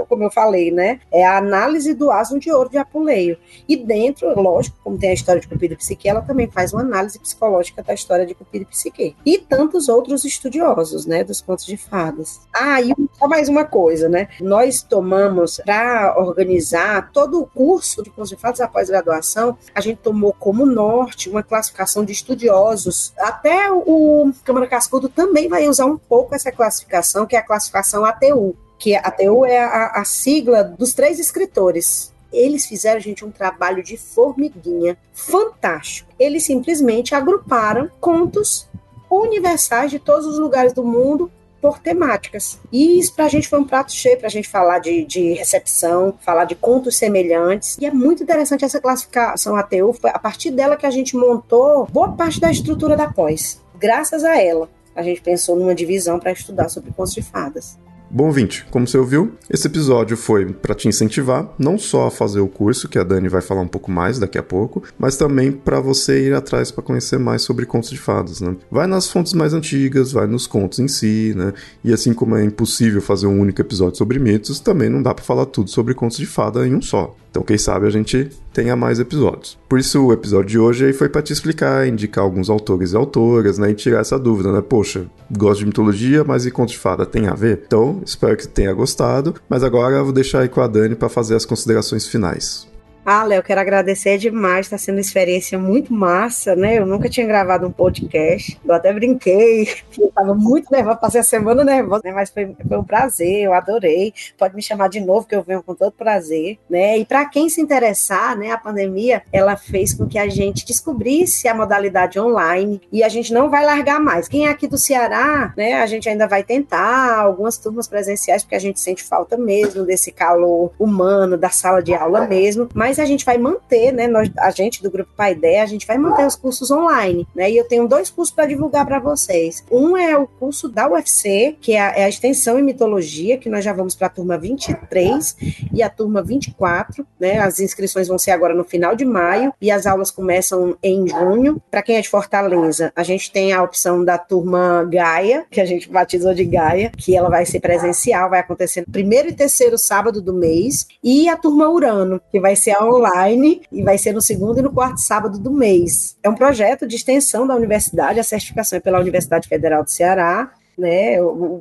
[0.09, 1.01] como eu falei, né?
[1.13, 3.39] É a análise do asno de ouro de Apuleio.
[3.69, 6.83] E dentro, lógico, como tem a história de Cupido e Psique, ela também faz uma
[6.83, 9.17] análise psicológica da história de Cupido e Psique.
[9.25, 11.23] E tantos outros estudiosos, né?
[11.23, 12.41] Dos contos de fadas.
[12.53, 14.29] Ah, e só mais uma coisa, né?
[14.41, 20.33] Nós tomamos para organizar todo o curso de contos de fadas pós-graduação, a gente tomou
[20.33, 23.13] como norte uma classificação de estudiosos.
[23.19, 28.05] Até o Câmara Cascudo também vai usar um pouco essa classificação, que é a classificação
[28.05, 33.31] ATU, que a ATU é a, a sigla dos três escritores, eles fizeram, gente, um
[33.31, 36.11] trabalho de formiguinha fantástico.
[36.19, 38.69] Eles simplesmente agruparam contos
[39.11, 41.31] universais de todos os lugares do mundo
[41.63, 42.59] por temáticas.
[42.73, 45.33] E isso para a gente foi um prato cheio para a gente falar de, de
[45.35, 47.79] recepção, falar de contos semelhantes.
[47.81, 49.93] E é muito interessante essa classificação ATU.
[49.93, 53.63] Foi a partir dela que a gente montou boa parte da estrutura da pós.
[53.79, 57.79] Graças a ela, a gente pensou numa divisão para estudar sobre contos de fadas.
[58.15, 62.41] Bom, ouvinte, como você ouviu, esse episódio foi para te incentivar não só a fazer
[62.41, 65.51] o curso, que a Dani vai falar um pouco mais daqui a pouco, mas também
[65.51, 68.55] para você ir atrás para conhecer mais sobre contos de fadas, né?
[68.71, 71.55] Vai nas fontes mais antigas, vai nos contos em si, né?
[71.83, 75.25] E assim como é impossível fazer um único episódio sobre mitos, também não dá para
[75.25, 77.17] falar tudo sobre contos de fada em um só.
[77.33, 79.59] Então, quem sabe a gente tenha mais episódios.
[79.67, 82.97] Por isso, o episódio de hoje aí foi para te explicar, indicar alguns autores e
[82.97, 83.71] autoras, né?
[83.71, 84.61] E tirar essa dúvida, né?
[84.61, 87.63] Poxa, gosto de mitologia, mas e contos de fada tem a ver?
[87.67, 89.35] Então, espero que tenha gostado.
[89.49, 92.71] Mas agora eu vou deixar aí com a Dani para fazer as considerações finais.
[93.05, 96.79] Ah, Léo, quero agradecer demais, está sendo uma experiência muito massa, né?
[96.79, 101.25] Eu nunca tinha gravado um podcast, eu até brinquei, eu estava muito nervosa, passei a
[101.25, 102.13] semana nervosa, né?
[102.13, 104.15] Mas foi, foi, um prazer, eu adorei.
[104.39, 106.97] Pode me chamar de novo, que eu venho com todo prazer, né?
[106.97, 111.49] E para quem se interessar, né, a pandemia, ela fez com que a gente descobrisse
[111.49, 114.29] a modalidade online e a gente não vai largar mais.
[114.29, 118.55] Quem é aqui do Ceará, né, a gente ainda vai tentar algumas turmas presenciais, porque
[118.55, 122.99] a gente sente falta mesmo desse calor humano, da sala de aula mesmo, mas Mas
[122.99, 124.07] a gente vai manter, né?
[124.07, 127.51] Nós, a gente do Grupo Paideia, a gente vai manter os cursos online, né?
[127.51, 129.65] E eu tenho dois cursos para divulgar para vocês.
[129.71, 133.49] Um é o curso da UFC, que é a, é a extensão em mitologia, que
[133.49, 135.37] nós já vamos para a turma 23
[135.73, 137.39] e a turma 24, né?
[137.39, 141.63] As inscrições vão ser agora no final de maio e as aulas começam em junho.
[141.71, 145.65] Para quem é de Fortaleza, a gente tem a opção da turma Gaia, que a
[145.65, 149.79] gente batizou de Gaia, que ela vai ser presencial, vai acontecer no primeiro e terceiro
[149.79, 154.21] sábado do mês, e a turma Urano, que vai ser online e vai ser no
[154.21, 156.17] segundo e no quarto sábado do mês.
[156.23, 160.53] É um projeto de extensão da universidade, a certificação é pela Universidade Federal do Ceará,
[160.77, 161.15] né?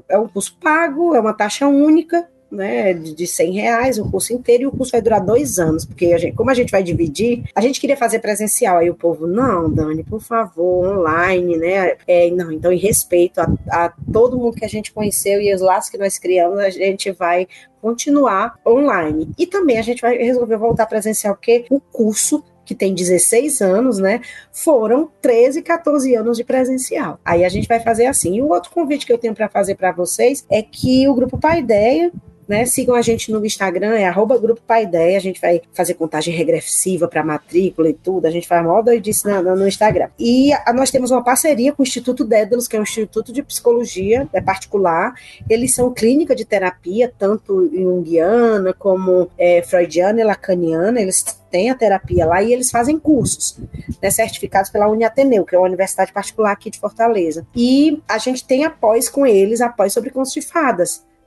[0.10, 4.64] É um curso pago, é uma taxa única, né, de 100 reais o curso inteiro
[4.64, 7.44] e o curso vai durar dois anos, porque a gente, como a gente vai dividir,
[7.56, 12.30] a gente queria fazer presencial, aí o povo, não, Dani, por favor, online, né, é,
[12.30, 15.90] não, então em respeito a, a todo mundo que a gente conheceu e os laços
[15.90, 17.48] que nós criamos, a gente vai
[17.82, 19.32] continuar online.
[19.38, 23.98] E também a gente vai resolver voltar presencial, porque o curso que tem 16 anos,
[23.98, 24.22] né?
[24.52, 27.20] Foram 13, 14 anos de presencial.
[27.26, 28.36] Aí a gente vai fazer assim.
[28.36, 31.38] E o outro convite que eu tenho para fazer para vocês é que o grupo
[31.38, 32.12] Paideia
[32.52, 32.66] né?
[32.66, 35.16] Sigam a gente no Instagram, é arroba Grupo Paideia.
[35.16, 38.26] A gente vai fazer contagem regressiva para matrícula e tudo.
[38.26, 40.10] A gente faz mó doidice no, no Instagram.
[40.20, 43.42] E a, nós temos uma parceria com o Instituto Dédalos, que é um instituto de
[43.42, 45.14] psicologia é particular.
[45.50, 51.00] Eles são clínica de terapia, tanto junguiana como é, freudiana e lacaniana.
[51.00, 53.58] Eles têm a terapia lá e eles fazem cursos,
[54.02, 57.48] né, certificados pela Uniateneu, que é uma universidade particular aqui de Fortaleza.
[57.56, 60.34] E a gente tem após com eles, após sobre contos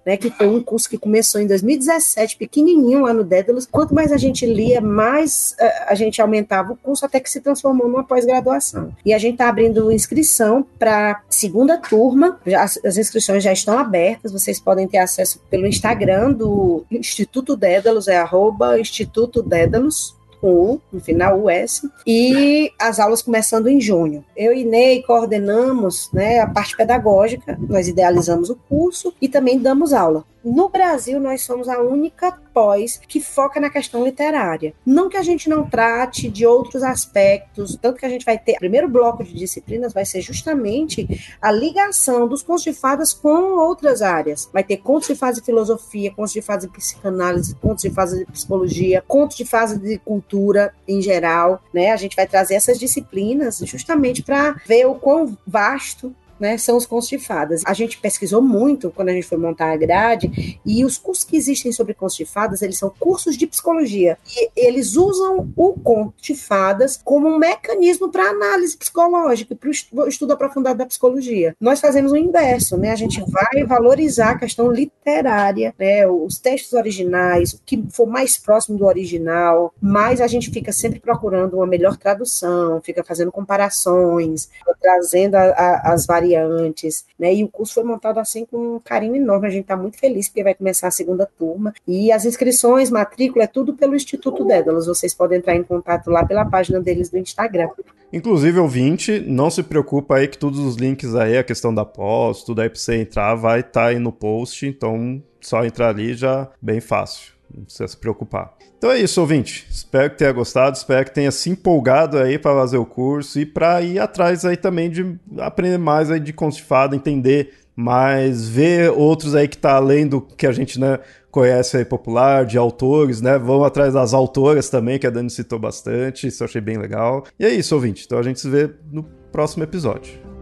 [0.04, 3.66] né, que foi um curso que começou em 2017, pequenininho lá no Dédalus.
[3.66, 7.40] Quanto mais a gente lia, mais uh, a gente aumentava o curso, até que se
[7.40, 8.92] transformou numa pós-graduação.
[9.04, 14.32] E a gente está abrindo inscrição para segunda turma, já, as inscrições já estão abertas,
[14.32, 20.14] vocês podem ter acesso pelo Instagram do Instituto Dédalus, é arroba Instituto Dédalus,
[20.44, 24.22] com U, no final US, e as aulas começando em junho.
[24.36, 29.94] Eu e Ney coordenamos né, a parte pedagógica, nós idealizamos o curso e também damos
[29.94, 30.22] aula.
[30.44, 34.74] No Brasil, nós somos a única pós que foca na questão literária.
[34.84, 38.56] Não que a gente não trate de outros aspectos, tanto que a gente vai ter.
[38.56, 41.08] O primeiro bloco de disciplinas vai ser justamente
[41.40, 44.48] a ligação dos contos de fadas com outras áreas.
[44.52, 48.18] Vai ter contos de fase de filosofia, contos de fase de psicanálise, contos de fase
[48.18, 51.62] de psicologia, contos de fase de cultura em geral.
[51.72, 51.90] Né?
[51.90, 56.86] A gente vai trazer essas disciplinas justamente para ver o quão vasto né, são os
[56.86, 57.62] contos de fadas.
[57.64, 61.36] A gente pesquisou muito quando a gente foi montar a grade e os cursos que
[61.36, 66.14] existem sobre contos de fadas, eles são cursos de psicologia e eles usam o conto
[66.20, 71.54] de fadas como um mecanismo para análise psicológica, para o estudo aprofundado da psicologia.
[71.60, 72.90] Nós fazemos o inverso, né?
[72.90, 78.36] A gente vai valorizar a questão literária, né, os textos originais, o que for mais
[78.36, 84.48] próximo do original, mas a gente fica sempre procurando uma melhor tradução, fica fazendo comparações,
[84.80, 87.34] trazendo a, a, as variações variantes, né?
[87.34, 89.46] E o curso foi montado assim com um carinho enorme.
[89.46, 91.72] A gente está muito feliz porque vai começar a segunda turma.
[91.86, 94.86] E as inscrições, matrícula, é tudo pelo Instituto Dédalos.
[94.86, 97.68] Vocês podem entrar em contato lá pela página deles do Instagram.
[98.12, 102.44] Inclusive, ouvinte, não se preocupa aí que todos os links aí, a questão da pós,
[102.44, 104.66] tudo aí para você entrar, vai estar tá aí no post.
[104.66, 107.33] Então, só entrar ali já bem fácil.
[107.52, 108.54] Não precisa se preocupar.
[108.78, 109.66] Então é isso, ouvinte.
[109.70, 113.46] Espero que tenha gostado, espero que tenha se empolgado aí para fazer o curso e
[113.46, 119.34] para ir atrás aí também de aprender mais aí de fada, entender mais, ver outros
[119.34, 120.98] aí que tá além do que a gente né,
[121.30, 123.38] conhece aí popular, de autores, né?
[123.38, 127.24] Vamos atrás das autoras também, que a Dani citou bastante, isso eu achei bem legal.
[127.38, 128.04] E é isso, ouvinte.
[128.06, 130.33] Então a gente se vê no próximo episódio.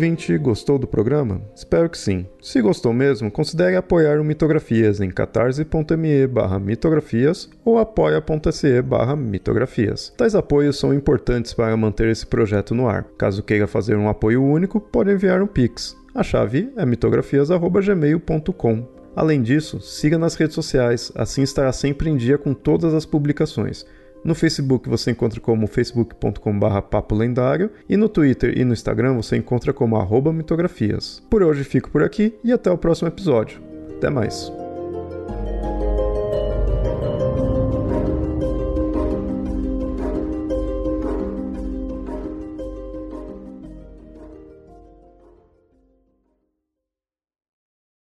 [0.00, 1.42] Ouvinte, gostou do programa?
[1.54, 2.24] Espero que sim.
[2.40, 10.10] Se gostou mesmo, considere apoiar o Mitografias em catarse.me barra mitografias ou apoia.se barra mitografias.
[10.16, 13.04] Tais apoios são importantes para manter esse projeto no ar.
[13.18, 15.94] Caso queira fazer um apoio único, pode enviar um Pix.
[16.14, 18.88] A chave é mitografias.gmail.com.
[19.14, 23.84] Além disso, siga nas redes sociais, assim estará sempre em dia com todas as publicações.
[24.24, 29.36] No Facebook você encontra como facebook.com.br papo lendário e no Twitter e no Instagram você
[29.36, 31.22] encontra como arroba mitografias.
[31.30, 33.60] Por hoje fico por aqui e até o próximo episódio.
[33.96, 34.52] Até mais.